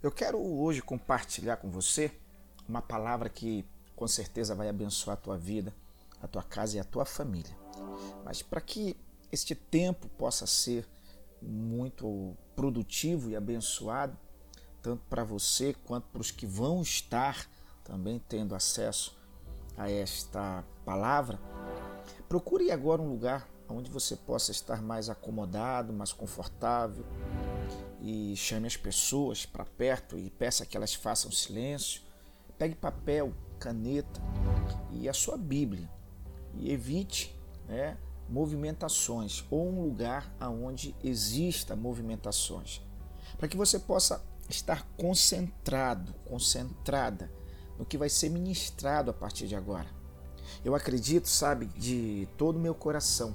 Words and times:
Eu 0.00 0.12
quero 0.12 0.38
hoje 0.38 0.80
compartilhar 0.80 1.56
com 1.56 1.68
você 1.68 2.12
uma 2.68 2.80
palavra 2.80 3.28
que 3.28 3.66
com 3.96 4.06
certeza 4.06 4.54
vai 4.54 4.68
abençoar 4.68 5.16
a 5.16 5.20
tua 5.20 5.36
vida, 5.36 5.74
a 6.22 6.28
tua 6.28 6.42
casa 6.42 6.76
e 6.76 6.80
a 6.80 6.84
tua 6.84 7.04
família. 7.04 7.50
Mas 8.24 8.40
para 8.40 8.60
que 8.60 8.96
este 9.32 9.56
tempo 9.56 10.08
possa 10.10 10.46
ser 10.46 10.86
muito 11.42 12.36
produtivo 12.54 13.28
e 13.28 13.34
abençoado, 13.34 14.16
tanto 14.80 15.02
para 15.10 15.24
você 15.24 15.74
quanto 15.84 16.06
para 16.12 16.20
os 16.20 16.30
que 16.30 16.46
vão 16.46 16.80
estar 16.80 17.50
também 17.82 18.22
tendo 18.28 18.54
acesso 18.54 19.18
a 19.76 19.90
esta 19.90 20.64
palavra, 20.84 21.40
procure 22.28 22.70
agora 22.70 23.02
um 23.02 23.08
lugar 23.08 23.48
onde 23.68 23.90
você 23.90 24.14
possa 24.14 24.52
estar 24.52 24.80
mais 24.80 25.10
acomodado, 25.10 25.92
mais 25.92 26.12
confortável 26.12 27.04
e 28.00 28.36
chame 28.36 28.66
as 28.66 28.76
pessoas 28.76 29.44
para 29.44 29.64
perto 29.64 30.18
e 30.18 30.30
peça 30.30 30.66
que 30.66 30.76
elas 30.76 30.94
façam 30.94 31.30
silêncio. 31.30 32.02
Pegue 32.56 32.74
papel, 32.74 33.32
caneta 33.58 34.20
e 34.92 35.08
a 35.08 35.12
sua 35.12 35.36
Bíblia 35.36 35.88
e 36.54 36.72
evite 36.72 37.34
né, 37.68 37.96
movimentações 38.28 39.44
ou 39.50 39.68
um 39.68 39.82
lugar 39.82 40.32
onde 40.40 40.94
exista 41.02 41.76
movimentações, 41.76 42.82
para 43.36 43.48
que 43.48 43.56
você 43.56 43.78
possa 43.78 44.24
estar 44.48 44.86
concentrado, 44.96 46.14
concentrada 46.24 47.30
no 47.78 47.84
que 47.84 47.98
vai 47.98 48.08
ser 48.08 48.28
ministrado 48.30 49.10
a 49.10 49.14
partir 49.14 49.46
de 49.46 49.54
agora. 49.54 49.88
Eu 50.64 50.74
acredito, 50.74 51.28
sabe, 51.28 51.66
de 51.66 52.28
todo 52.36 52.56
o 52.56 52.60
meu 52.60 52.74
coração, 52.74 53.34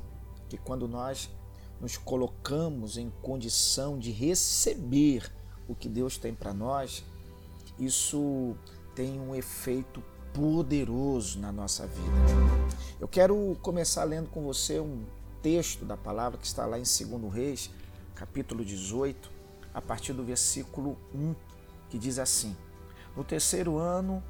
que 0.49 0.57
quando 0.57 0.87
nós 0.87 1.29
nos 1.83 1.97
colocamos 1.97 2.95
em 2.95 3.11
condição 3.21 3.99
de 3.99 4.09
receber 4.09 5.29
o 5.67 5.75
que 5.75 5.89
Deus 5.89 6.17
tem 6.17 6.33
para 6.33 6.53
nós, 6.53 7.03
isso 7.77 8.55
tem 8.95 9.19
um 9.19 9.35
efeito 9.35 10.01
poderoso 10.33 11.39
na 11.39 11.51
nossa 11.51 11.85
vida. 11.85 12.07
Eu 13.01 13.07
quero 13.09 13.57
começar 13.61 14.05
lendo 14.05 14.29
com 14.29 14.43
você 14.43 14.79
um 14.79 15.03
texto 15.41 15.83
da 15.83 15.97
palavra 15.97 16.37
que 16.37 16.47
está 16.47 16.65
lá 16.65 16.79
em 16.79 16.83
2 16.83 17.33
Reis, 17.33 17.69
capítulo 18.15 18.63
18, 18.63 19.29
a 19.73 19.81
partir 19.81 20.13
do 20.13 20.23
versículo 20.23 20.97
1, 21.13 21.35
que 21.89 21.97
diz 21.97 22.17
assim: 22.17 22.55
No 23.13 23.25
terceiro 23.25 23.77
ano 23.77 24.23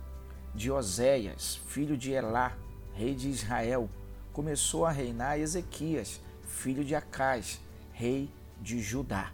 de 0.56 0.72
Oséias, 0.72 1.62
filho 1.68 1.96
de 1.96 2.14
Elá, 2.14 2.58
rei 2.94 3.14
de 3.14 3.30
Israel, 3.30 3.88
começou 4.32 4.88
a 4.88 4.92
reinar 4.92 5.38
Ezequias, 5.38 6.20
filho 6.54 6.86
de 6.86 6.96
Acais, 6.96 7.60
rei 7.92 8.30
de 8.62 8.82
Judá. 8.82 9.34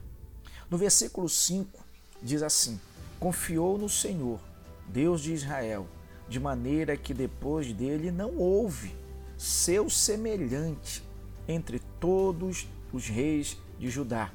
No 0.70 0.78
versículo 0.78 1.28
5 1.28 1.84
diz 2.24 2.42
assim: 2.42 2.80
Confiou 3.20 3.78
no 3.78 3.90
Senhor, 3.90 4.40
Deus 4.88 5.22
de 5.22 5.34
Israel, 5.34 5.88
de 6.28 6.40
maneira 6.40 6.98
que 6.98 7.14
depois 7.14 7.72
dele 7.74 8.12
não 8.12 8.36
houve 8.38 8.96
seu 9.38 9.90
semelhante 9.90 11.04
entre 11.48 11.80
todos 12.00 12.68
os 12.92 13.08
reis 13.08 13.58
de 13.78 13.90
Judá, 13.90 14.32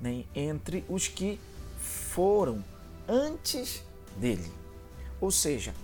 nem 0.00 0.26
entre 0.34 0.84
os 0.88 1.08
que 1.08 1.40
foram 1.78 2.62
antes 3.08 3.82
dele. 4.16 4.50
Ou 5.20 5.30
seja, 5.30 5.74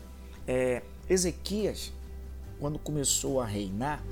é, 0.46 0.82
Ezequias, 1.08 1.92
quando 2.60 2.78
começou 2.78 3.40
a 3.40 3.46
reinar, 3.46 4.02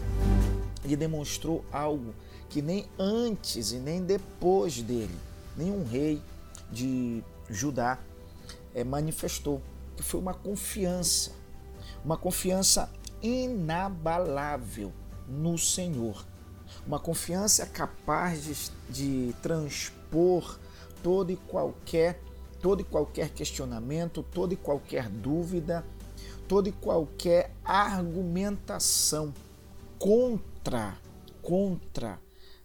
ele 0.84 0.96
demonstrou 0.96 1.64
algo 1.70 2.14
que 2.50 2.60
nem 2.60 2.84
antes 2.98 3.70
e 3.70 3.76
nem 3.76 4.02
depois 4.02 4.82
dele, 4.82 5.16
nenhum 5.56 5.84
rei 5.84 6.20
de 6.70 7.22
Judá 7.48 7.98
é, 8.74 8.82
manifestou, 8.82 9.62
que 9.96 10.02
foi 10.02 10.20
uma 10.20 10.34
confiança, 10.34 11.30
uma 12.04 12.16
confiança 12.16 12.90
inabalável 13.22 14.92
no 15.28 15.56
Senhor, 15.56 16.26
uma 16.84 16.98
confiança 16.98 17.64
capaz 17.66 18.44
de, 18.44 19.28
de 19.28 19.32
transpor 19.40 20.58
todo 21.02 21.30
e 21.30 21.36
qualquer 21.36 22.20
todo 22.60 22.82
e 22.82 22.84
qualquer 22.84 23.30
questionamento, 23.30 24.22
toda 24.22 24.52
e 24.52 24.56
qualquer 24.56 25.08
dúvida, 25.08 25.82
toda 26.46 26.68
e 26.68 26.72
qualquer 26.72 27.54
argumentação 27.64 29.32
contra 29.98 30.98
contra 31.40 32.18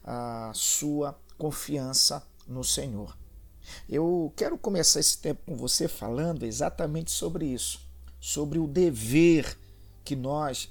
a 0.05 0.51
sua 0.53 1.19
confiança 1.37 2.25
no 2.47 2.63
Senhor. 2.63 3.17
Eu 3.89 4.31
quero 4.35 4.57
começar 4.57 4.99
esse 4.99 5.17
tempo 5.17 5.41
com 5.47 5.57
você 5.57 5.87
falando 5.87 6.43
exatamente 6.43 7.09
sobre 7.09 7.47
isso, 7.47 7.81
sobre 8.19 8.59
o 8.59 8.67
dever 8.67 9.57
que 10.03 10.15
nós 10.15 10.69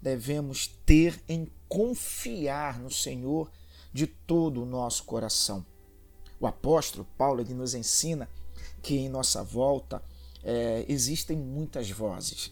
devemos 0.00 0.66
ter 0.84 1.22
em 1.28 1.48
confiar 1.68 2.80
no 2.80 2.90
Senhor 2.90 3.50
de 3.92 4.06
todo 4.06 4.62
o 4.62 4.66
nosso 4.66 5.04
coração. 5.04 5.64
O 6.40 6.46
apóstolo 6.46 7.06
Paulo 7.16 7.40
ele 7.40 7.54
nos 7.54 7.74
ensina 7.74 8.28
que 8.82 8.96
em 8.96 9.08
nossa 9.08 9.44
volta 9.44 10.02
é, 10.42 10.84
existem 10.88 11.36
muitas 11.36 11.88
vozes 11.88 12.50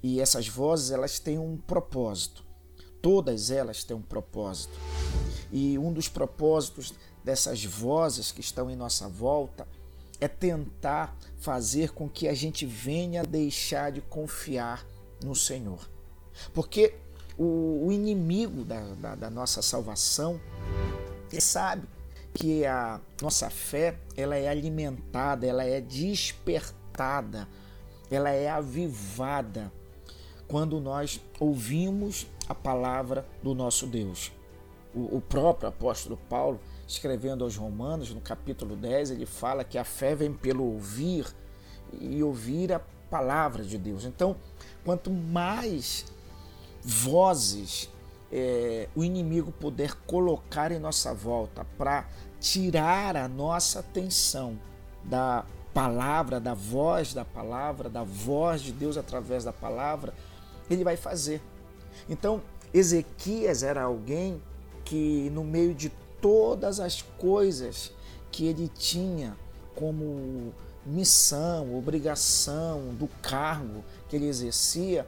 e 0.00 0.20
essas 0.20 0.46
vozes 0.46 0.92
elas 0.92 1.18
têm 1.18 1.38
um 1.38 1.56
propósito. 1.56 2.44
Todas 3.02 3.50
elas 3.50 3.82
têm 3.82 3.96
um 3.96 4.02
propósito. 4.02 4.78
E 5.54 5.78
um 5.78 5.92
dos 5.92 6.08
propósitos 6.08 6.92
dessas 7.22 7.64
vozes 7.64 8.32
que 8.32 8.40
estão 8.40 8.68
em 8.68 8.74
nossa 8.74 9.08
volta 9.08 9.68
é 10.20 10.26
tentar 10.26 11.16
fazer 11.38 11.92
com 11.92 12.08
que 12.08 12.26
a 12.26 12.34
gente 12.34 12.66
venha 12.66 13.22
deixar 13.22 13.92
de 13.92 14.00
confiar 14.00 14.84
no 15.22 15.32
Senhor. 15.32 15.88
Porque 16.52 16.96
o, 17.38 17.86
o 17.86 17.92
inimigo 17.92 18.64
da, 18.64 18.80
da, 18.94 19.14
da, 19.14 19.30
nossa 19.30 19.62
salvação 19.62 20.40
sabe 21.38 21.86
que 22.34 22.66
a 22.66 23.00
nossa 23.22 23.48
fé 23.48 23.96
ela 24.16 24.34
é 24.34 24.48
alimentada, 24.48 25.46
ela 25.46 25.62
é 25.62 25.80
despertada, 25.80 27.46
ela 28.10 28.30
é 28.30 28.48
avivada 28.48 29.72
quando 30.48 30.80
nós 30.80 31.20
ouvimos 31.38 32.26
a 32.48 32.54
palavra 32.56 33.24
do 33.40 33.54
nosso 33.54 33.86
Deus 33.86 34.32
o, 34.94 35.20
próprio 35.20 35.68
apóstolo 35.68 36.18
Paulo, 36.28 36.60
escrevendo 36.86 37.44
aos 37.44 37.56
Romanos, 37.56 38.14
no 38.14 38.20
capítulo 38.20 38.76
10, 38.76 39.10
ele 39.10 39.26
fala 39.26 39.64
que 39.64 39.76
a 39.76 39.84
fé 39.84 40.14
vem 40.14 40.32
pelo 40.32 40.64
ouvir 40.64 41.26
e 42.00 42.22
ouvir 42.22 42.72
a 42.72 42.80
palavra 43.10 43.64
de 43.64 43.76
Deus. 43.76 44.04
Então, 44.04 44.36
quanto 44.84 45.10
mais 45.10 46.06
vozes 46.82 47.90
é, 48.30 48.88
o 48.94 49.02
inimigo 49.04 49.52
puder 49.52 49.94
colocar 50.06 50.72
em 50.72 50.78
nossa 50.78 51.12
volta 51.14 51.66
para 51.78 52.06
tirar 52.40 53.16
a 53.16 53.28
nossa 53.28 53.80
atenção 53.80 54.58
da 55.02 55.44
palavra, 55.72 56.38
da 56.38 56.54
voz 56.54 57.12
da 57.12 57.24
palavra, 57.24 57.88
da 57.88 58.04
voz 58.04 58.62
de 58.62 58.72
Deus 58.72 58.96
através 58.96 59.44
da 59.44 59.52
palavra, 59.52 60.14
ele 60.70 60.84
vai 60.84 60.96
fazer. 60.96 61.42
Então, 62.08 62.40
Ezequias 62.72 63.62
era 63.62 63.82
alguém 63.82 64.42
que 64.84 65.30
no 65.30 65.44
meio 65.44 65.74
de 65.74 65.90
todas 66.20 66.80
as 66.80 67.02
coisas 67.02 67.92
que 68.30 68.46
ele 68.46 68.68
tinha 68.68 69.36
como 69.74 70.52
missão, 70.84 71.76
obrigação 71.76 72.94
do 72.94 73.08
cargo 73.22 73.84
que 74.08 74.16
ele 74.16 74.26
exercia, 74.26 75.06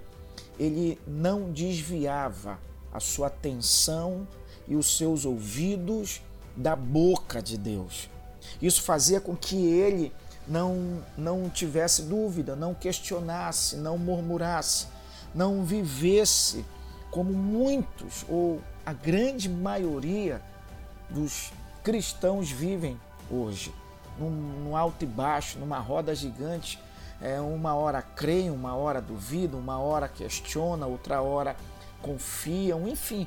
ele 0.59 0.99
não 1.07 1.51
desviava 1.53 2.59
a 2.93 3.01
sua 3.01 3.27
atenção 3.27 4.27
e 4.67 4.75
os 4.75 4.97
seus 4.97 5.25
ouvidos 5.25 6.23
da 6.57 6.75
boca 6.75 7.43
de 7.43 7.59
Deus. 7.59 8.09
Isso 8.61 8.83
fazia 8.83 9.21
com 9.21 9.37
que 9.37 9.57
ele 9.57 10.13
não, 10.49 11.03
não 11.17 11.49
tivesse 11.51 12.03
dúvida, 12.03 12.57
não 12.57 12.75
questionasse, 12.75 13.77
não 13.77 13.99
murmurasse, 13.99 14.87
não 15.35 15.65
vivesse 15.65 16.65
como 17.11 17.33
muitos 17.33 18.25
ou 18.29 18.61
a 18.87 18.93
grande 18.93 19.49
maioria 19.49 20.41
dos 21.11 21.53
cristãos 21.83 22.49
vivem 22.49 22.97
hoje, 23.29 23.75
num, 24.17 24.31
num 24.31 24.77
alto 24.77 25.03
e 25.03 25.07
baixo, 25.07 25.59
numa 25.59 25.81
roda 25.81 26.15
gigante. 26.15 26.79
É, 27.21 27.41
uma 27.41 27.75
hora 27.75 28.01
creem, 28.01 28.51
uma 28.51 28.77
hora 28.77 29.01
duvidam, 29.01 29.59
uma 29.59 29.79
hora 29.79 30.07
questionam, 30.07 30.89
outra 30.89 31.21
hora 31.21 31.57
confiam, 32.01 32.87
enfim. 32.87 33.27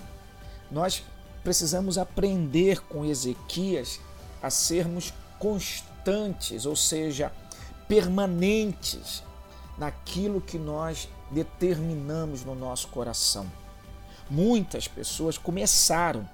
Nós 0.72 1.04
precisamos 1.44 1.98
aprender 1.98 2.80
com 2.82 3.04
Ezequias 3.04 4.00
a 4.42 4.50
sermos 4.50 5.14
constantes, 5.38 6.66
ou 6.66 6.76
seja, 6.76 7.34
permanentes 7.88 9.24
naquilo 9.78 10.40
que 10.40 10.58
nós 10.58 11.10
determinamos 11.32 12.46
no 12.46 12.56
nosso 12.56 12.88
coração. 12.88 13.46
Muitas 14.30 14.88
pessoas 14.88 15.38
começaram 15.38 16.28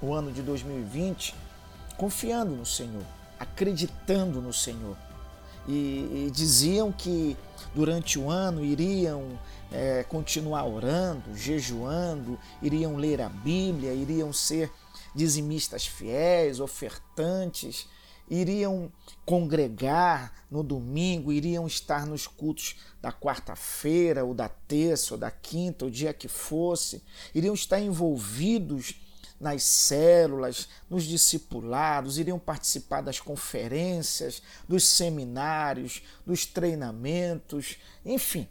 o 0.00 0.12
ano 0.12 0.30
de 0.30 0.42
2020 0.42 1.34
confiando 1.96 2.54
no 2.54 2.66
Senhor, 2.66 3.04
acreditando 3.38 4.40
no 4.40 4.52
Senhor. 4.52 4.96
e, 5.68 6.26
e 6.26 6.30
diziam 6.32 6.92
que 6.92 7.36
durante 7.74 8.18
o 8.18 8.30
ano 8.30 8.64
iriam 8.64 9.38
é, 9.72 10.04
continuar 10.04 10.64
orando, 10.64 11.36
jejuando, 11.36 12.38
iriam 12.62 12.96
ler 12.96 13.20
a 13.20 13.28
Bíblia, 13.28 13.92
iriam 13.92 14.32
ser 14.32 14.70
dizimistas 15.14 15.86
fiéis, 15.86 16.60
ofertantes, 16.60 17.88
iriam 18.28 18.90
congregar 19.24 20.32
no 20.50 20.62
domingo, 20.62 21.32
iriam 21.32 21.66
estar 21.66 22.06
nos 22.06 22.26
cultos 22.26 22.76
da 23.00 23.12
quarta-feira, 23.12 24.24
ou 24.24 24.34
da 24.34 24.48
terça, 24.48 25.14
ou 25.14 25.18
da 25.18 25.30
quinta, 25.30 25.86
o 25.86 25.90
dia 25.90 26.12
que 26.12 26.28
fosse, 26.28 27.02
iriam 27.34 27.54
estar 27.54 27.80
envolvidos 27.80 29.00
nas 29.38 29.62
células, 29.62 30.68
nos 30.88 31.04
discipulados, 31.04 32.18
iriam 32.18 32.38
participar 32.38 33.02
das 33.02 33.20
conferências, 33.20 34.42
dos 34.68 34.84
seminários, 34.84 36.02
dos 36.24 36.46
treinamentos, 36.46 37.76
enfim, 38.04 38.48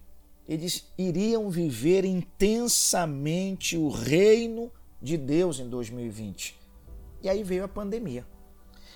eles 0.47 0.85
iriam 0.97 1.49
viver 1.49 2.05
intensamente 2.05 3.75
o 3.77 3.89
reino 3.89 4.71
de 5.01 5.17
Deus 5.17 5.59
em 5.59 5.67
2020. 5.67 6.55
E 7.23 7.29
aí 7.29 7.43
veio 7.43 7.63
a 7.63 7.67
pandemia. 7.67 8.34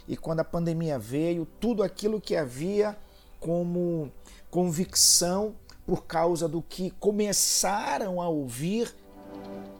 E 0.08 0.18
quando 0.18 0.40
a 0.40 0.44
pandemia 0.44 0.98
veio, 0.98 1.46
tudo 1.60 1.84
aquilo 1.84 2.20
que 2.20 2.36
havia 2.36 2.98
como 3.40 4.12
convicção 4.50 5.56
por 5.86 6.06
causa 6.06 6.48
do 6.48 6.62
que 6.62 6.92
começaram 6.92 8.22
a 8.22 8.28
ouvir 8.28 8.94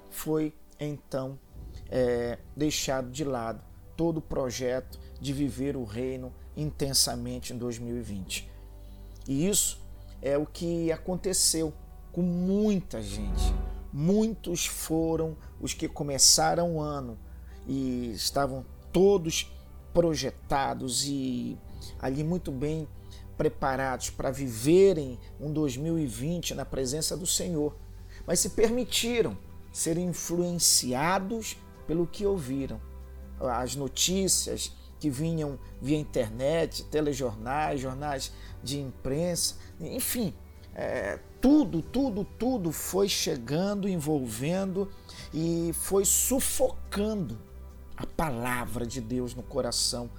foi 0.10 0.54
então 0.80 1.38
é, 1.90 2.38
deixado 2.56 3.10
de 3.10 3.24
lado 3.24 3.62
todo 3.96 4.18
o 4.18 4.22
projeto 4.22 5.00
de 5.20 5.34
viver 5.34 5.76
o 5.76 5.84
reino 5.84 6.34
intensamente 6.56 7.54
em 7.54 7.58
2020. 7.58 8.50
E 9.28 9.48
isso 9.48 9.80
é 10.22 10.38
o 10.38 10.46
que 10.46 10.92
aconteceu 10.92 11.74
com 12.12 12.22
muita 12.22 13.02
gente. 13.02 13.54
Muitos 13.92 14.66
foram 14.66 15.36
os 15.60 15.74
que 15.74 15.88
começaram 15.88 16.76
o 16.76 16.82
ano 16.82 17.18
e 17.68 18.12
estavam 18.14 18.66
todos 18.92 19.52
projetados 19.94 21.06
e 21.06 21.58
ali 22.00 22.24
muito 22.24 22.52
bem 22.52 22.88
preparados 23.38 24.10
para 24.10 24.32
viverem 24.32 25.18
um 25.40 25.52
2020 25.52 26.54
na 26.54 26.66
presença 26.66 27.16
do 27.16 27.26
Senhor, 27.26 27.76
mas 28.28 28.40
se 28.40 28.50
permitiram 28.50 29.38
ser 29.72 29.98
influenciados 29.98 31.58
pelo 31.88 32.06
que 32.06 32.26
ouviram. 32.26 32.82
As 33.40 33.76
notícias 33.76 34.76
que 35.00 35.10
vinham 35.10 35.58
via 35.82 35.98
internet, 35.98 36.84
telejornais, 36.86 37.80
jornais 37.80 38.34
de 38.62 38.80
imprensa, 38.80 39.56
enfim, 39.80 40.34
é, 40.76 41.18
tudo, 41.40 41.82
tudo, 41.82 42.26
tudo 42.38 42.72
foi 42.74 43.08
chegando, 43.08 43.88
envolvendo 43.88 44.92
e 45.34 45.72
foi 45.74 46.04
sufocando 46.04 47.49
a 48.00 48.06
palavra 48.06 48.86
de 48.86 49.02
Deus 49.02 49.36
no 49.36 49.44
coração 49.44 50.10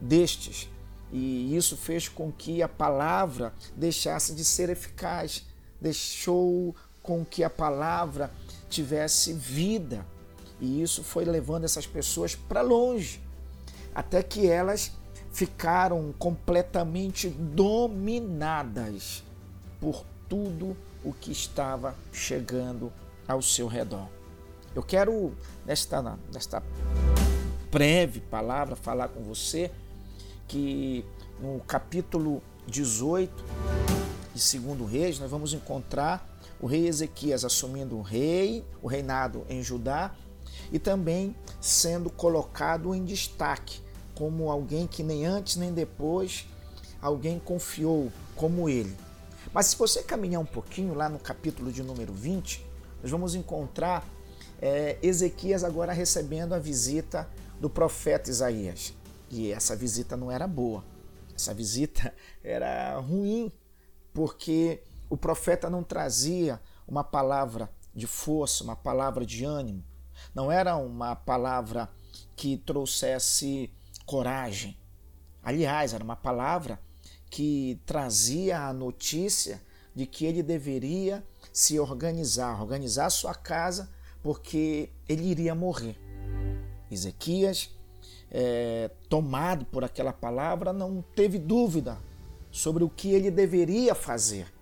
destes. 0.00 0.68
E 1.12 1.56
isso 1.56 1.76
fez 1.76 2.08
com 2.08 2.30
que 2.30 2.62
a 2.62 2.68
palavra 2.68 3.52
deixasse 3.74 4.32
de 4.32 4.44
ser 4.44 4.70
eficaz, 4.70 5.44
deixou 5.80 6.74
com 7.02 7.24
que 7.24 7.42
a 7.42 7.50
palavra 7.50 8.30
tivesse 8.70 9.32
vida. 9.32 10.06
E 10.60 10.80
isso 10.80 11.02
foi 11.02 11.24
levando 11.24 11.64
essas 11.64 11.86
pessoas 11.86 12.34
para 12.34 12.62
longe, 12.62 13.20
até 13.94 14.22
que 14.22 14.46
elas 14.46 14.92
ficaram 15.32 16.14
completamente 16.18 17.28
dominadas 17.28 19.22
por 19.80 20.04
tudo 20.28 20.76
o 21.04 21.12
que 21.12 21.30
estava 21.30 21.94
chegando 22.12 22.92
ao 23.28 23.42
seu 23.42 23.66
redor. 23.66 24.15
Eu 24.76 24.82
quero, 24.82 25.32
nesta, 25.64 26.18
nesta 26.30 26.62
breve 27.72 28.20
palavra, 28.20 28.76
falar 28.76 29.08
com 29.08 29.22
você 29.22 29.70
que 30.46 31.02
no 31.40 31.60
capítulo 31.60 32.42
18 32.66 33.32
de 34.34 34.40
Segundo 34.42 34.84
Reis, 34.84 35.18
nós 35.18 35.30
vamos 35.30 35.54
encontrar 35.54 36.28
o 36.60 36.66
rei 36.66 36.86
Ezequias 36.86 37.42
assumindo 37.42 37.96
o 37.96 38.02
rei, 38.02 38.66
o 38.82 38.86
reinado 38.86 39.46
em 39.48 39.62
Judá 39.62 40.14
e 40.70 40.78
também 40.78 41.34
sendo 41.58 42.10
colocado 42.10 42.94
em 42.94 43.02
destaque 43.02 43.80
como 44.14 44.50
alguém 44.50 44.86
que 44.86 45.02
nem 45.02 45.24
antes 45.24 45.56
nem 45.56 45.72
depois 45.72 46.46
alguém 47.00 47.38
confiou 47.38 48.12
como 48.34 48.68
ele. 48.68 48.94
Mas 49.54 49.68
se 49.68 49.76
você 49.78 50.02
caminhar 50.02 50.42
um 50.42 50.46
pouquinho 50.46 50.92
lá 50.92 51.08
no 51.08 51.18
capítulo 51.18 51.72
de 51.72 51.82
número 51.82 52.12
20, 52.12 52.62
nós 53.02 53.10
vamos 53.10 53.34
encontrar 53.34 54.06
é, 54.60 54.98
Ezequias 55.02 55.64
agora 55.64 55.92
recebendo 55.92 56.54
a 56.54 56.58
visita 56.58 57.28
do 57.60 57.68
profeta 57.68 58.30
Isaías. 58.30 58.94
E 59.30 59.52
essa 59.52 59.74
visita 59.74 60.16
não 60.16 60.30
era 60.30 60.46
boa. 60.46 60.84
Essa 61.34 61.52
visita 61.52 62.12
era 62.42 62.98
ruim, 62.98 63.52
porque 64.12 64.82
o 65.08 65.16
profeta 65.16 65.68
não 65.68 65.82
trazia 65.82 66.60
uma 66.86 67.04
palavra 67.04 67.70
de 67.94 68.06
força, 68.06 68.64
uma 68.64 68.76
palavra 68.76 69.24
de 69.24 69.44
ânimo. 69.44 69.84
Não 70.34 70.50
era 70.50 70.76
uma 70.76 71.14
palavra 71.14 71.88
que 72.34 72.56
trouxesse 72.58 73.70
coragem. 74.04 74.76
Aliás, 75.42 75.92
era 75.92 76.02
uma 76.02 76.16
palavra 76.16 76.80
que 77.30 77.80
trazia 77.84 78.60
a 78.60 78.72
notícia 78.72 79.60
de 79.94 80.06
que 80.06 80.26
ele 80.26 80.42
deveria 80.42 81.24
se 81.52 81.78
organizar, 81.80 82.60
organizar 82.60 83.10
sua 83.10 83.34
casa, 83.34 83.90
porque 84.26 84.90
ele 85.08 85.22
iria 85.22 85.54
morrer. 85.54 85.96
Ezequias, 86.90 87.70
é, 88.28 88.90
tomado 89.08 89.64
por 89.66 89.84
aquela 89.84 90.12
palavra, 90.12 90.72
não 90.72 91.00
teve 91.14 91.38
dúvida 91.38 91.96
sobre 92.50 92.82
o 92.82 92.88
que 92.88 93.10
ele 93.10 93.30
deveria 93.30 93.94
fazer. 93.94 94.52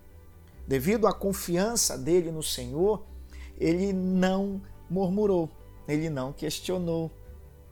Devido 0.68 1.06
à 1.06 1.14
confiança 1.14 1.96
dele 1.96 2.30
no 2.30 2.42
Senhor, 2.42 3.06
ele 3.56 3.90
não 3.90 4.60
murmurou, 4.90 5.48
ele 5.88 6.10
não 6.10 6.30
questionou, 6.30 7.10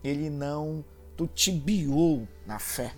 ele 0.02 0.30
não 0.30 0.82
tutibiou 1.14 2.26
na 2.46 2.58
fé. 2.58 2.94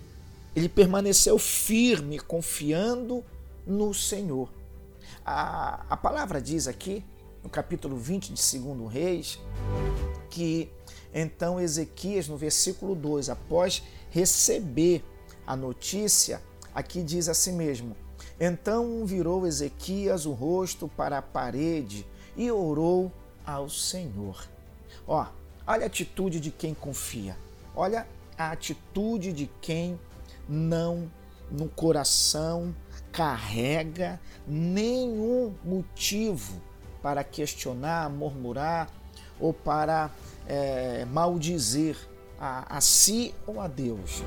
Ele 0.55 0.69
permaneceu 0.69 1.37
firme, 1.37 2.17
confiando 2.17 3.25
no 3.67 3.93
Senhor. 3.93 4.49
A, 5.25 5.85
a 5.89 5.97
palavra 5.97 6.41
diz 6.41 6.65
aqui, 6.65 7.03
no 7.45 7.49
capítulo 7.49 7.95
20 7.95 8.33
de 8.33 8.59
2 8.59 8.91
Reis, 8.91 9.39
que 10.31 10.67
então 11.13 11.61
Ezequias, 11.61 12.27
no 12.27 12.35
versículo 12.35 12.95
2, 12.95 13.29
após 13.29 13.83
receber 14.09 15.05
a 15.45 15.55
notícia, 15.55 16.41
aqui 16.73 17.03
diz 17.03 17.29
assim 17.29 17.53
mesmo: 17.53 17.95
Então 18.39 19.05
virou 19.05 19.45
Ezequias 19.45 20.25
o 20.25 20.31
rosto 20.31 20.87
para 20.87 21.19
a 21.19 21.21
parede 21.21 22.05
e 22.35 22.51
orou 22.51 23.11
ao 23.45 23.69
Senhor. 23.69 24.49
Ó, 25.07 25.27
olha 25.67 25.83
a 25.83 25.85
atitude 25.85 26.39
de 26.39 26.49
quem 26.49 26.73
confia. 26.73 27.37
Olha 27.75 28.07
a 28.35 28.49
atitude 28.49 29.31
de 29.31 29.47
quem 29.61 29.99
não 30.49 31.11
no 31.51 31.69
coração 31.69 32.75
carrega 33.11 34.19
nenhum 34.47 35.53
motivo 35.63 36.59
para 37.05 37.23
questionar, 37.23 38.09
murmurar 38.09 38.89
ou 39.39 39.53
para 39.53 40.09
é, 40.47 41.05
maldizer 41.05 41.95
a, 42.39 42.77
a 42.77 42.81
si 42.81 43.31
ou 43.45 43.61
a 43.61 43.67
Deus. 43.67 44.23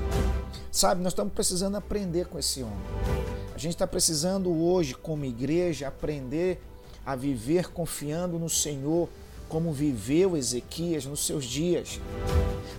Sabe, 0.71 1.03
nós 1.03 1.11
estamos 1.11 1.33
precisando 1.33 1.75
aprender 1.75 2.27
com 2.27 2.39
esse 2.39 2.63
homem. 2.63 2.79
A 3.53 3.57
gente 3.57 3.73
está 3.73 3.85
precisando 3.85 4.49
hoje, 4.49 4.93
como 4.93 5.25
igreja, 5.25 5.89
aprender 5.89 6.61
a 7.05 7.17
viver 7.17 7.67
confiando 7.67 8.39
no 8.39 8.49
Senhor, 8.49 9.09
como 9.49 9.73
viveu 9.73 10.37
Ezequias 10.37 11.05
nos 11.05 11.25
seus 11.25 11.43
dias. 11.43 11.99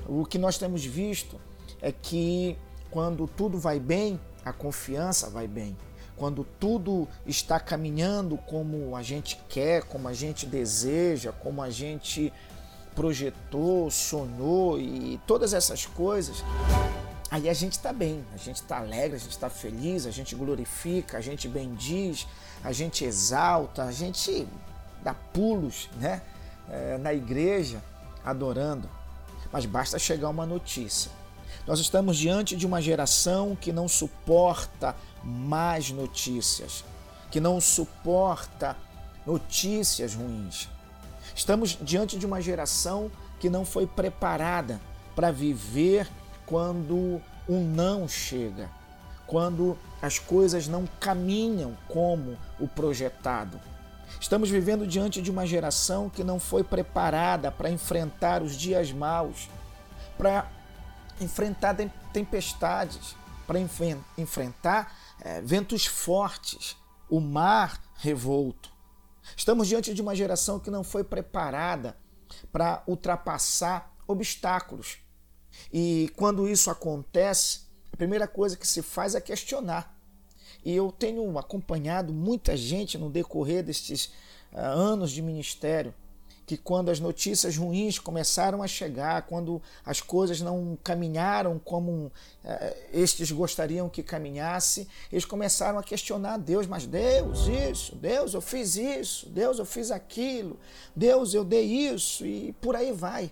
O 0.09 0.25
que 0.25 0.39
nós 0.39 0.57
temos 0.57 0.83
visto 0.83 1.39
é 1.83 1.93
que 1.93 2.57
quando 2.91 3.29
tudo 3.29 3.59
vai 3.59 3.79
bem, 3.79 4.19
a 4.47 4.51
confiança 4.51 5.29
vai 5.29 5.47
bem. 5.47 5.77
Quando 6.21 6.45
tudo 6.45 7.09
está 7.25 7.59
caminhando 7.59 8.37
como 8.37 8.95
a 8.95 9.03
gente 9.03 9.41
quer, 9.49 9.85
como 9.85 10.07
a 10.07 10.13
gente 10.13 10.45
deseja, 10.45 11.33
como 11.33 11.63
a 11.63 11.71
gente 11.71 12.31
projetou, 12.95 13.91
sonhou 13.91 14.79
e 14.79 15.19
todas 15.27 15.55
essas 15.55 15.87
coisas, 15.87 16.45
aí 17.31 17.49
a 17.49 17.55
gente 17.55 17.73
está 17.73 17.91
bem, 17.91 18.23
a 18.35 18.37
gente 18.37 18.57
está 18.57 18.81
alegre, 18.81 19.17
a 19.17 19.19
gente 19.19 19.31
está 19.31 19.49
feliz, 19.49 20.05
a 20.05 20.11
gente 20.11 20.35
glorifica, 20.35 21.17
a 21.17 21.23
gente 21.23 21.49
bendiz, 21.49 22.27
a 22.63 22.71
gente 22.71 23.03
exalta, 23.03 23.85
a 23.85 23.93
gente 23.93 24.47
dá 25.03 25.15
pulos 25.15 25.89
né? 25.97 26.21
É, 26.69 26.99
na 26.99 27.15
igreja 27.15 27.83
adorando. 28.23 28.87
Mas 29.51 29.65
basta 29.65 29.99
chegar 29.99 30.29
uma 30.29 30.45
notícia 30.45 31.11
Nós 31.67 31.81
estamos 31.81 32.19
diante 32.19 32.55
de 32.55 32.67
uma 32.67 32.81
geração 32.83 33.57
que 33.57 33.73
não 33.73 33.89
suporta 33.89 34.95
mais 35.23 35.91
notícias, 35.91 36.85
que 37.31 37.41
não 37.41 37.61
suporta 37.61 38.77
notícias 39.27 40.15
ruins. 40.15 40.69
Estamos 41.35 41.79
diante 41.81 42.19
de 42.19 42.27
uma 42.27 42.41
geração 42.41 43.11
que 43.39 43.49
não 43.49 43.65
foi 43.65 43.87
preparada 43.87 44.81
para 45.15 45.31
viver 45.31 46.09
quando 46.45 47.21
um 47.49 47.65
não 47.65 48.09
chega, 48.09 48.71
quando 49.27 49.79
as 50.03 50.19
coisas 50.19 50.67
não 50.67 50.89
caminham 50.99 51.77
como 51.89 52.37
o 52.59 52.67
projetado. 52.67 53.61
Estamos 54.21 54.51
vivendo 54.51 54.87
diante 54.87 55.23
de 55.23 55.31
uma 55.31 55.47
geração 55.47 56.11
que 56.11 56.25
não 56.25 56.41
foi 56.41 56.65
preparada 56.65 57.51
para 57.51 57.71
enfrentar 57.71 58.43
os 58.43 58.55
dias 58.57 58.93
maus, 58.93 59.49
para 60.19 60.47
enfrentar 61.21 61.77
tempestades, 62.13 63.15
para 63.47 63.59
enfrentar 64.19 64.93
é, 65.23 65.41
ventos 65.41 65.87
fortes, 65.87 66.77
o 67.09 67.21
mar 67.21 67.83
revolto. 67.97 68.73
Estamos 69.37 69.69
diante 69.69 69.95
de 69.95 70.03
uma 70.03 70.15
geração 70.15 70.59
que 70.59 70.71
não 70.71 70.83
foi 70.83 71.05
preparada 71.05 71.97
para 72.53 72.83
ultrapassar 72.87 73.95
obstáculos. 74.07 74.99
E 75.73 76.11
quando 76.17 76.49
isso 76.49 76.71
acontece, 76.71 77.63
a 77.93 77.97
primeira 77.97 78.27
coisa 78.27 78.57
que 78.57 78.67
se 78.67 78.83
faz 78.83 79.15
é 79.15 79.21
questionar. 79.21 79.97
E 80.65 80.75
eu 80.75 80.93
tenho 80.93 81.39
acompanhado 81.39 82.13
muita 82.13 82.57
gente 82.57 82.99
no 82.99 83.11
decorrer 83.11 83.63
destes 83.63 84.07
uh, 84.53 84.59
anos 84.59 85.11
de 85.11 85.23
ministério 85.23 85.95
que 86.51 86.57
quando 86.57 86.91
as 86.91 86.99
notícias 86.99 87.57
ruins 87.57 87.97
começaram 87.97 88.61
a 88.61 88.67
chegar, 88.67 89.23
quando 89.23 89.63
as 89.87 90.01
coisas 90.01 90.41
não 90.41 90.77
caminharam 90.83 91.61
como 91.61 92.07
uh, 92.07 92.11
estes 92.93 93.31
gostariam 93.31 93.89
que 93.89 94.03
caminhasse, 94.03 94.89
eles 95.13 95.25
começaram 95.25 95.79
a 95.79 95.83
questionar 95.85 96.39
Deus, 96.39 96.67
mas 96.67 96.87
Deus, 96.87 97.47
isso, 97.47 97.95
Deus, 97.95 98.35
eu 98.35 98.41
fiz 98.41 98.75
isso, 98.75 99.29
Deus, 99.29 99.61
eu 99.61 99.65
fiz 99.65 99.93
aquilo, 99.93 100.59
Deus, 100.97 101.35
eu 101.35 101.45
dei 101.45 101.67
isso, 101.67 102.27
e 102.27 102.53
por 102.55 102.75
aí 102.75 102.91
vai. 102.91 103.31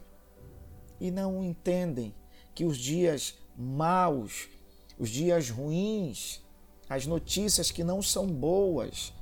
E 1.01 1.11
não 1.11 1.43
entendem 1.43 2.15
que 2.55 2.65
os 2.65 2.79
dias 2.79 3.35
maus, 3.57 4.49
os 4.97 5.11
dias 5.11 5.51
ruins, 5.51 6.41
as 6.89 7.05
notícias 7.05 7.73
que 7.73 7.83
não 7.83 8.01
são 8.01 8.29
boas, 8.29 9.13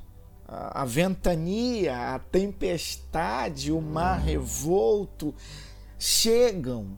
a 0.48 0.84
ventania, 0.84 2.14
a 2.14 2.18
tempestade, 2.18 3.72
o 3.72 3.80
mar 3.80 4.20
revolto 4.20 5.34
chegam 5.98 6.96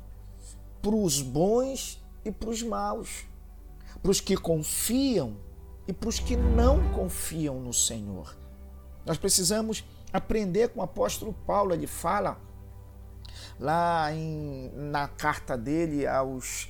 para 0.82 0.94
os 0.94 1.22
bons 1.22 2.02
e 2.24 2.30
para 2.30 2.50
os 2.50 2.62
maus, 2.62 3.24
para 4.02 4.10
os 4.10 4.20
que 4.20 4.36
confiam 4.36 5.36
e 5.86 5.92
para 5.92 6.08
os 6.10 6.18
que 6.18 6.36
não 6.36 6.92
confiam 6.92 7.58
no 7.58 7.72
Senhor. 7.72 8.36
Nós 9.06 9.16
precisamos 9.16 9.82
aprender 10.12 10.68
com 10.68 10.80
o 10.80 10.82
apóstolo 10.82 11.32
Paulo, 11.46 11.72
ele 11.72 11.86
fala 11.86 12.38
lá 13.58 14.12
em, 14.12 14.70
na 14.74 15.08
carta 15.08 15.56
dele 15.56 16.06
aos. 16.06 16.68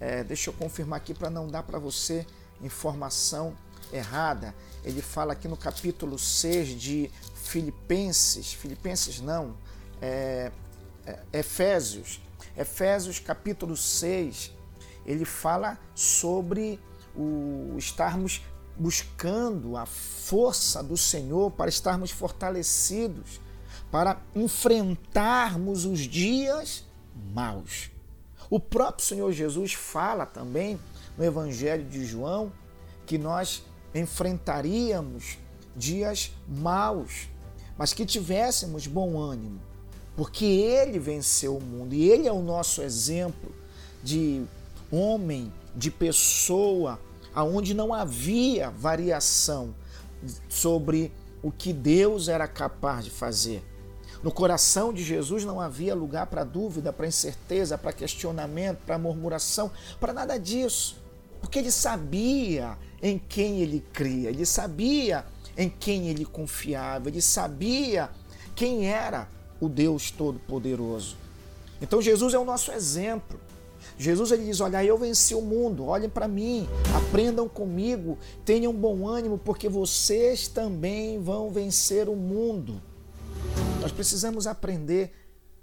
É, 0.00 0.24
deixa 0.24 0.48
eu 0.48 0.54
confirmar 0.54 0.98
aqui 0.98 1.12
para 1.12 1.28
não 1.28 1.48
dar 1.48 1.62
para 1.62 1.78
você 1.78 2.26
informação 2.62 3.54
errada. 3.92 4.54
Ele 4.84 5.00
fala 5.00 5.32
aqui 5.32 5.48
no 5.48 5.56
capítulo 5.56 6.18
6 6.18 6.68
de 6.80 7.10
Filipenses, 7.34 8.52
Filipenses 8.52 9.20
não, 9.20 9.56
é, 10.00 10.50
é, 11.06 11.18
Efésios, 11.32 12.20
Efésios 12.56 13.18
capítulo 13.18 13.76
6, 13.76 14.52
ele 15.04 15.24
fala 15.24 15.78
sobre 15.94 16.80
o 17.16 17.74
estarmos 17.76 18.42
buscando 18.76 19.76
a 19.76 19.86
força 19.86 20.82
do 20.82 20.96
Senhor 20.96 21.50
para 21.50 21.68
estarmos 21.68 22.10
fortalecidos, 22.10 23.40
para 23.90 24.20
enfrentarmos 24.34 25.84
os 25.84 26.00
dias 26.00 26.84
maus. 27.32 27.90
O 28.50 28.58
próprio 28.58 29.06
Senhor 29.06 29.32
Jesus 29.32 29.72
fala 29.72 30.26
também 30.26 30.78
no 31.16 31.24
Evangelho 31.24 31.84
de 31.84 32.04
João 32.04 32.52
que 33.06 33.16
nós 33.18 33.64
enfrentaríamos 33.94 35.38
dias 35.76 36.32
maus, 36.48 37.28
mas 37.78 37.92
que 37.92 38.04
tivéssemos 38.04 38.86
bom 38.86 39.18
ânimo, 39.18 39.60
porque 40.16 40.44
Ele 40.44 40.98
venceu 40.98 41.56
o 41.56 41.62
mundo 41.62 41.94
e 41.94 42.08
Ele 42.10 42.26
é 42.26 42.32
o 42.32 42.42
nosso 42.42 42.82
exemplo 42.82 43.54
de 44.02 44.44
homem, 44.90 45.52
de 45.74 45.90
pessoa, 45.90 47.00
aonde 47.34 47.74
não 47.74 47.92
havia 47.92 48.70
variação 48.70 49.74
sobre 50.48 51.12
o 51.42 51.50
que 51.50 51.72
Deus 51.72 52.28
era 52.28 52.46
capaz 52.46 53.04
de 53.04 53.10
fazer. 53.10 53.62
No 54.22 54.32
coração 54.32 54.92
de 54.92 55.02
Jesus 55.02 55.44
não 55.44 55.60
havia 55.60 55.94
lugar 55.94 56.26
para 56.28 56.44
dúvida, 56.44 56.92
para 56.92 57.06
incerteza, 57.06 57.76
para 57.76 57.92
questionamento, 57.92 58.78
para 58.86 58.96
murmuração, 58.96 59.70
para 60.00 60.14
nada 60.14 60.38
disso 60.38 61.03
porque 61.44 61.58
ele 61.58 61.70
sabia 61.70 62.78
em 63.02 63.18
quem 63.18 63.60
ele 63.60 63.84
cria, 63.92 64.30
ele 64.30 64.46
sabia 64.46 65.26
em 65.54 65.68
quem 65.68 66.08
ele 66.08 66.24
confiava, 66.24 67.10
ele 67.10 67.20
sabia 67.20 68.08
quem 68.56 68.86
era 68.86 69.28
o 69.60 69.68
Deus 69.68 70.10
Todo-Poderoso. 70.10 71.18
Então 71.82 72.00
Jesus 72.00 72.32
é 72.32 72.38
o 72.38 72.46
nosso 72.46 72.72
exemplo. 72.72 73.38
Jesus 73.98 74.32
ele 74.32 74.46
diz: 74.46 74.58
Olha, 74.62 74.82
eu 74.82 74.96
venci 74.96 75.34
o 75.34 75.42
mundo, 75.42 75.84
olhem 75.84 76.08
para 76.08 76.26
mim, 76.26 76.66
aprendam 76.96 77.46
comigo, 77.46 78.18
tenham 78.42 78.72
bom 78.72 79.06
ânimo, 79.06 79.36
porque 79.36 79.68
vocês 79.68 80.48
também 80.48 81.22
vão 81.22 81.50
vencer 81.50 82.08
o 82.08 82.16
mundo. 82.16 82.80
Nós 83.82 83.92
precisamos 83.92 84.46
aprender 84.46 85.12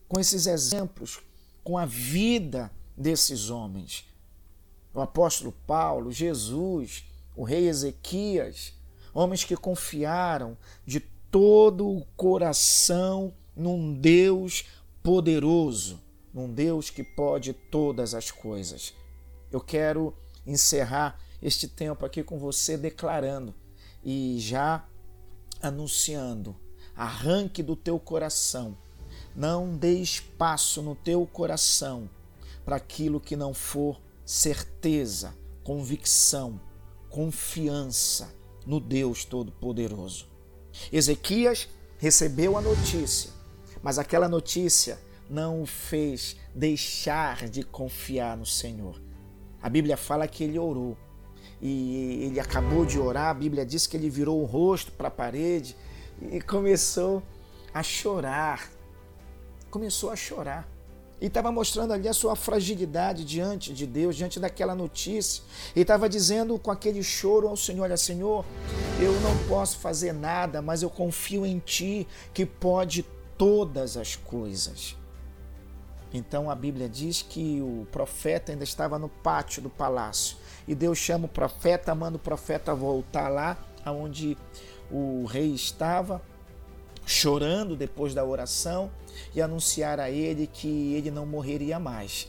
com 0.07 0.19
esses 0.19 0.45
exemplos, 0.45 1.21
com 1.63 1.75
a 1.75 1.88
vida 1.88 2.71
desses 2.95 3.50
homens 3.50 4.10
o 4.93 5.01
apóstolo 5.01 5.53
Paulo, 5.65 6.12
Jesus, 6.12 7.03
o 7.36 7.43
rei 7.43 7.67
Ezequias, 7.67 8.74
homens 9.13 9.43
que 9.43 9.55
confiaram 9.55 10.57
de 10.86 11.00
todo 11.29 11.88
o 11.88 12.05
coração 12.17 13.33
num 13.55 13.93
Deus 13.93 14.65
poderoso, 15.01 16.00
num 16.33 16.51
Deus 16.51 16.89
que 16.89 17.03
pode 17.03 17.53
todas 17.53 18.13
as 18.13 18.31
coisas. 18.31 18.93
Eu 19.51 19.62
quero 19.62 20.13
encerrar 20.45 21.19
este 21.41 21.67
tempo 21.67 22.05
aqui 22.05 22.24
com 22.24 22.38
você 22.38 22.77
declarando 22.77 23.53
e 24.03 24.38
já 24.39 24.86
anunciando: 25.62 26.55
arranque 26.95 27.63
do 27.63 27.75
teu 27.75 28.00
coração, 28.00 28.77
não 29.36 29.75
dê 29.75 30.00
espaço 30.00 30.81
no 30.81 30.95
teu 30.95 31.25
coração 31.25 32.10
para 32.65 32.75
aquilo 32.75 33.19
que 33.19 33.36
não 33.36 33.53
for 33.53 34.00
certeza, 34.31 35.35
convicção, 35.61 36.57
confiança 37.09 38.33
no 38.65 38.79
Deus 38.79 39.25
Todo-Poderoso. 39.25 40.25
Ezequias 40.89 41.67
recebeu 41.97 42.55
a 42.55 42.61
notícia, 42.61 43.29
mas 43.83 44.00
aquela 44.00 44.29
notícia 44.29 44.97
não 45.29 45.61
o 45.61 45.65
fez 45.65 46.38
deixar 46.55 47.50
de 47.50 47.61
confiar 47.61 48.38
no 48.38 48.45
Senhor. 48.45 49.01
A 49.61 49.67
Bíblia 49.67 49.97
fala 49.97 50.25
que 50.29 50.45
ele 50.45 50.57
orou 50.57 50.97
e 51.61 52.23
ele 52.23 52.39
acabou 52.39 52.85
de 52.85 52.97
orar. 52.97 53.31
A 53.31 53.33
Bíblia 53.33 53.65
diz 53.65 53.85
que 53.85 53.97
ele 53.97 54.09
virou 54.09 54.41
o 54.41 54.45
rosto 54.45 54.93
para 54.93 55.09
a 55.09 55.11
parede 55.11 55.75
e 56.21 56.39
começou 56.39 57.21
a 57.73 57.83
chorar. 57.83 58.71
Começou 59.69 60.09
a 60.09 60.15
chorar 60.15 60.70
e 61.21 61.27
estava 61.27 61.51
mostrando 61.51 61.93
ali 61.93 62.07
a 62.07 62.13
sua 62.13 62.35
fragilidade 62.35 63.23
diante 63.23 63.71
de 63.73 63.85
Deus, 63.85 64.15
diante 64.15 64.39
daquela 64.39 64.73
notícia. 64.73 65.43
E 65.75 65.81
estava 65.81 66.09
dizendo 66.09 66.57
com 66.57 66.71
aquele 66.71 67.03
choro 67.03 67.47
ao 67.47 67.55
Senhor: 67.55 67.83
Olha, 67.83 67.95
Senhor, 67.95 68.43
eu 68.99 69.13
não 69.21 69.37
posso 69.47 69.77
fazer 69.77 70.13
nada, 70.13 70.63
mas 70.63 70.81
eu 70.81 70.89
confio 70.89 71.45
em 71.45 71.59
Ti 71.59 72.07
que 72.33 72.43
pode 72.43 73.05
todas 73.37 73.95
as 73.95 74.15
coisas. 74.15 74.97
Então 76.11 76.49
a 76.49 76.55
Bíblia 76.55 76.89
diz 76.89 77.21
que 77.21 77.61
o 77.61 77.87
profeta 77.91 78.51
ainda 78.51 78.63
estava 78.63 78.97
no 78.97 79.07
pátio 79.07 79.61
do 79.61 79.69
palácio 79.69 80.35
e 80.67 80.75
Deus 80.75 80.97
chama 80.97 81.25
o 81.25 81.29
profeta, 81.29 81.95
manda 81.95 82.17
o 82.17 82.19
profeta 82.19 82.75
voltar 82.75 83.29
lá 83.29 83.57
aonde 83.85 84.37
o 84.91 85.23
rei 85.25 85.53
estava 85.53 86.21
chorando 87.05 87.75
depois 87.75 88.13
da 88.13 88.24
oração 88.24 88.91
e 89.36 89.41
anunciar 89.41 90.00
a 90.00 90.10
ele 90.10 90.48
que 90.48 90.93
ele 90.93 91.12
não 91.12 91.25
morreria 91.25 91.79
mais, 91.79 92.27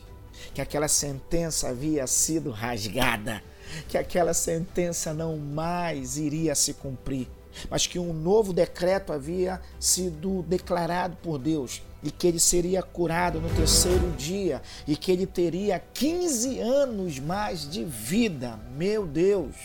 que 0.53 0.61
aquela 0.61 0.87
sentença 0.87 1.69
havia 1.69 2.05
sido 2.07 2.51
rasgada, 2.51 3.43
que 3.87 3.97
aquela 3.97 4.33
sentença 4.33 5.13
não 5.13 5.37
mais 5.37 6.17
iria 6.17 6.55
se 6.55 6.73
cumprir, 6.73 7.27
mas 7.69 7.87
que 7.87 7.99
um 7.99 8.13
novo 8.13 8.51
decreto 8.51 9.13
havia 9.13 9.61
sido 9.79 10.43
declarado 10.43 11.17
por 11.17 11.37
Deus 11.37 11.81
e 12.01 12.11
que 12.11 12.27
ele 12.27 12.39
seria 12.39 12.83
curado 12.83 13.39
no 13.39 13.49
terceiro 13.49 14.11
dia 14.11 14.61
e 14.85 14.95
que 14.95 15.11
ele 15.11 15.25
teria 15.25 15.81
15 15.93 16.59
anos 16.59 17.19
mais 17.19 17.69
de 17.69 17.83
vida. 17.83 18.59
Meu 18.75 19.05
Deus! 19.07 19.55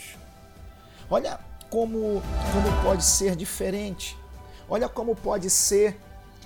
Olha 1.09 1.39
como, 1.69 2.21
como 2.53 2.83
pode 2.83 3.03
ser 3.03 3.35
diferente. 3.35 4.17
Olha 4.69 4.87
como 4.87 5.15
pode 5.15 5.49
ser 5.49 5.99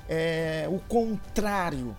é, 0.08 0.66
o 0.70 0.80
contrário 0.80 1.96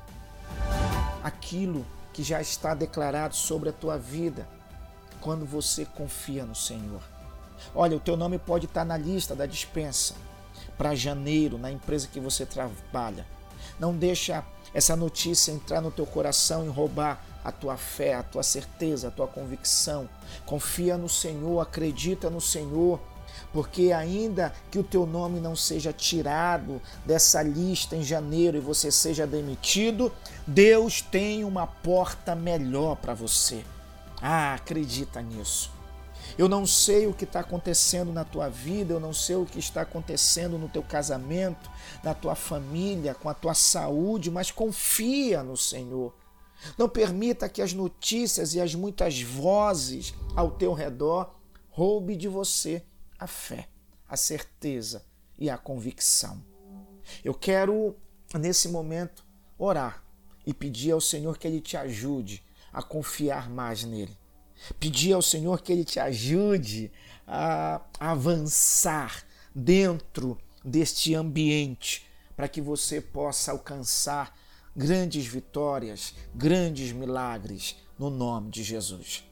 aquilo 1.22 1.84
que 2.12 2.22
já 2.22 2.40
está 2.40 2.74
declarado 2.74 3.34
sobre 3.34 3.68
a 3.68 3.72
tua 3.72 3.98
vida 3.98 4.48
quando 5.20 5.44
você 5.44 5.84
confia 5.84 6.44
no 6.44 6.54
Senhor. 6.54 7.02
Olha, 7.74 7.96
o 7.96 8.00
teu 8.00 8.16
nome 8.16 8.38
pode 8.38 8.66
estar 8.66 8.84
na 8.84 8.96
lista 8.96 9.34
da 9.34 9.46
dispensa 9.46 10.14
para 10.76 10.94
janeiro 10.94 11.58
na 11.58 11.70
empresa 11.70 12.08
que 12.08 12.20
você 12.20 12.44
trabalha. 12.46 13.26
Não 13.78 13.96
deixa 13.96 14.44
essa 14.72 14.94
notícia 14.96 15.52
entrar 15.52 15.80
no 15.80 15.90
teu 15.90 16.06
coração 16.06 16.64
e 16.64 16.68
roubar 16.68 17.22
a 17.44 17.52
tua 17.52 17.76
fé, 17.76 18.14
a 18.14 18.22
tua 18.22 18.42
certeza, 18.42 19.08
a 19.08 19.10
tua 19.10 19.26
convicção. 19.26 20.08
Confia 20.46 20.96
no 20.96 21.08
Senhor, 21.08 21.60
acredita 21.60 22.30
no 22.30 22.40
Senhor, 22.40 23.00
porque 23.52 23.92
ainda 23.92 24.52
que 24.70 24.78
o 24.78 24.84
teu 24.84 25.06
nome 25.06 25.40
não 25.40 25.54
seja 25.54 25.92
tirado 25.92 26.80
dessa 27.04 27.42
lista 27.42 27.96
em 27.96 28.02
janeiro 28.02 28.56
e 28.56 28.60
você 28.60 28.90
seja 28.90 29.26
demitido, 29.26 30.12
Deus 30.46 31.00
tem 31.00 31.44
uma 31.44 31.66
porta 31.66 32.34
melhor 32.34 32.96
para 32.96 33.14
você. 33.14 33.64
Ah, 34.20 34.54
acredita 34.54 35.20
nisso. 35.20 35.70
Eu 36.36 36.48
não 36.48 36.66
sei 36.66 37.06
o 37.06 37.12
que 37.12 37.24
está 37.24 37.40
acontecendo 37.40 38.12
na 38.12 38.24
tua 38.24 38.48
vida, 38.48 38.92
eu 38.92 39.00
não 39.00 39.12
sei 39.12 39.36
o 39.36 39.46
que 39.46 39.58
está 39.58 39.82
acontecendo 39.82 40.58
no 40.58 40.68
teu 40.68 40.82
casamento, 40.82 41.70
na 42.02 42.12
tua 42.12 42.34
família, 42.34 43.14
com 43.14 43.28
a 43.28 43.34
tua 43.34 43.54
saúde, 43.54 44.30
mas 44.30 44.50
confia 44.50 45.42
no 45.42 45.56
Senhor. 45.56 46.12
Não 46.78 46.88
permita 46.88 47.48
que 47.48 47.62
as 47.62 47.72
notícias 47.72 48.54
e 48.54 48.60
as 48.60 48.74
muitas 48.74 49.20
vozes 49.20 50.14
ao 50.34 50.50
teu 50.50 50.72
redor 50.72 51.30
roube 51.70 52.16
de 52.16 52.26
você 52.26 52.82
a 53.24 53.26
fé, 53.26 53.68
a 54.08 54.16
certeza 54.16 55.04
e 55.38 55.50
a 55.50 55.58
convicção. 55.58 56.42
Eu 57.22 57.34
quero, 57.34 57.96
nesse 58.38 58.68
momento, 58.68 59.24
orar 59.58 60.02
e 60.46 60.54
pedir 60.54 60.92
ao 60.92 61.00
Senhor 61.00 61.36
que 61.38 61.46
Ele 61.46 61.60
te 61.60 61.76
ajude 61.76 62.42
a 62.72 62.82
confiar 62.82 63.50
mais 63.50 63.84
nele 63.84 64.16
Pedir 64.78 65.12
ao 65.12 65.22
Senhor 65.22 65.60
que 65.60 65.72
Ele 65.72 65.84
te 65.84 66.00
ajude 66.00 66.90
a 67.26 67.80
avançar 67.98 69.24
dentro 69.54 70.38
deste 70.64 71.14
ambiente 71.14 72.06
para 72.36 72.48
que 72.48 72.60
você 72.60 73.00
possa 73.00 73.52
alcançar 73.52 74.36
grandes 74.74 75.26
vitórias, 75.26 76.14
grandes 76.34 76.92
milagres 76.92 77.76
no 77.98 78.10
nome 78.10 78.50
de 78.50 78.62
Jesus. 78.62 79.24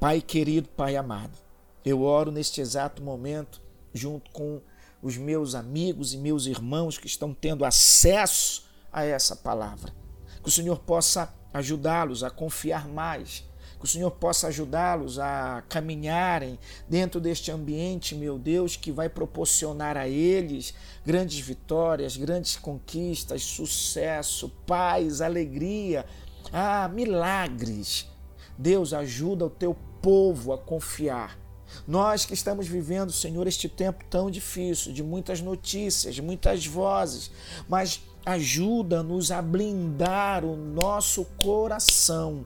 Pai 0.00 0.20
querido, 0.20 0.68
Pai 0.68 0.96
amado, 0.96 1.38
eu 1.86 2.02
oro 2.02 2.30
neste 2.30 2.60
exato 2.60 3.02
momento 3.02 3.62
junto 3.94 4.30
com 4.32 4.60
os 5.00 5.16
meus 5.16 5.54
amigos 5.54 6.12
e 6.12 6.18
meus 6.18 6.46
irmãos 6.46 6.98
que 6.98 7.06
estão 7.06 7.32
tendo 7.32 7.64
acesso 7.64 8.68
a 8.92 9.04
essa 9.04 9.34
palavra. 9.36 9.94
Que 10.42 10.48
o 10.48 10.52
Senhor 10.52 10.80
possa 10.80 11.32
ajudá-los 11.54 12.22
a 12.22 12.28
confiar 12.28 12.88
mais 12.88 13.44
que 13.78 13.84
o 13.84 13.88
Senhor 13.88 14.10
possa 14.10 14.48
ajudá-los 14.48 15.18
a 15.18 15.62
caminharem 15.68 16.58
dentro 16.88 17.20
deste 17.20 17.50
ambiente, 17.50 18.14
meu 18.14 18.38
Deus, 18.38 18.74
que 18.74 18.90
vai 18.90 19.08
proporcionar 19.08 19.96
a 19.96 20.08
eles 20.08 20.72
grandes 21.04 21.38
vitórias, 21.40 22.16
grandes 22.16 22.56
conquistas, 22.56 23.42
sucesso, 23.42 24.48
paz, 24.66 25.20
alegria, 25.20 26.06
ah, 26.52 26.88
milagres. 26.88 28.08
Deus, 28.56 28.94
ajuda 28.94 29.44
o 29.44 29.50
teu 29.50 29.76
povo 30.00 30.54
a 30.54 30.58
confiar. 30.58 31.45
Nós 31.86 32.24
que 32.24 32.34
estamos 32.34 32.66
vivendo, 32.66 33.12
Senhor, 33.12 33.46
este 33.46 33.68
tempo 33.68 34.04
tão 34.10 34.30
difícil, 34.30 34.92
de 34.92 35.02
muitas 35.02 35.40
notícias, 35.40 36.18
muitas 36.18 36.66
vozes, 36.66 37.30
mas 37.68 38.02
ajuda-nos 38.24 39.30
a 39.30 39.40
blindar 39.40 40.44
o 40.44 40.56
nosso 40.56 41.24
coração 41.36 42.44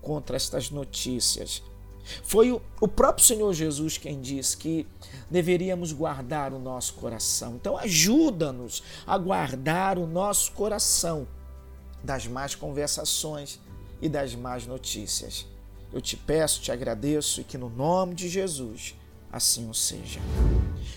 contra 0.00 0.36
estas 0.36 0.70
notícias. 0.70 1.62
Foi 2.22 2.50
o, 2.50 2.60
o 2.80 2.88
próprio 2.88 3.24
Senhor 3.24 3.52
Jesus 3.54 3.96
quem 3.96 4.20
disse 4.20 4.56
que 4.56 4.86
deveríamos 5.30 5.92
guardar 5.92 6.52
o 6.52 6.58
nosso 6.58 6.94
coração. 6.94 7.54
Então, 7.54 7.76
ajuda-nos 7.78 8.82
a 9.06 9.16
guardar 9.16 9.98
o 9.98 10.06
nosso 10.06 10.52
coração 10.52 11.26
das 12.02 12.26
más 12.26 12.54
conversações 12.54 13.60
e 14.00 14.08
das 14.08 14.34
más 14.34 14.66
notícias. 14.66 15.46
Eu 15.92 16.00
te 16.00 16.16
peço, 16.16 16.60
te 16.60 16.72
agradeço 16.72 17.40
e 17.40 17.44
que 17.44 17.58
no 17.58 17.68
nome 17.68 18.14
de 18.14 18.28
Jesus 18.28 18.94
assim 19.32 19.68
o 19.68 19.74
seja. 19.74 20.20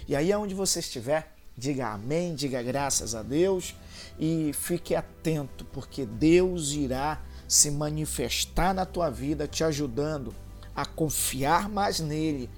E 0.07 0.15
aí, 0.15 0.31
aonde 0.31 0.53
você 0.53 0.79
estiver, 0.79 1.33
diga 1.57 1.87
amém, 1.87 2.35
diga 2.35 2.61
graças 2.61 3.15
a 3.15 3.23
Deus 3.23 3.73
e 4.19 4.51
fique 4.53 4.93
atento, 4.93 5.63
porque 5.65 6.05
Deus 6.05 6.73
irá 6.73 7.21
se 7.47 7.71
manifestar 7.71 8.73
na 8.73 8.85
tua 8.85 9.09
vida, 9.09 9.47
te 9.47 9.63
ajudando 9.63 10.35
a 10.75 10.85
confiar 10.85 11.69
mais 11.69 11.99
nele 11.99 12.49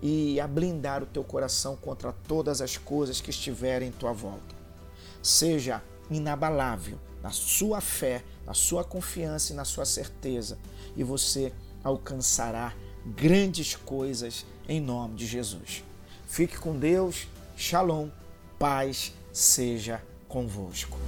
e 0.00 0.38
a 0.38 0.46
blindar 0.46 1.02
o 1.02 1.06
teu 1.06 1.24
coração 1.24 1.74
contra 1.74 2.12
todas 2.12 2.60
as 2.60 2.76
coisas 2.76 3.20
que 3.20 3.30
estiverem 3.30 3.88
em 3.88 3.92
tua 3.92 4.12
volta. 4.12 4.54
Seja 5.22 5.82
inabalável 6.08 6.98
na 7.22 7.30
sua 7.30 7.80
fé, 7.80 8.22
na 8.44 8.54
sua 8.54 8.84
confiança 8.84 9.52
e 9.52 9.56
na 9.56 9.64
sua 9.64 9.84
certeza, 9.84 10.58
e 10.96 11.02
você 11.02 11.52
alcançará 11.82 12.74
grandes 13.04 13.76
coisas 13.76 14.44
em 14.68 14.80
nome 14.80 15.14
de 15.14 15.26
Jesus. 15.26 15.84
Fique 16.26 16.58
com 16.58 16.78
Deus, 16.78 17.28
Shalom, 17.56 18.08
paz 18.58 19.14
seja 19.32 20.02
convosco. 20.28 20.98